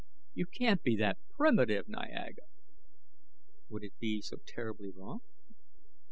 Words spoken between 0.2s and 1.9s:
"You can't be that primitive,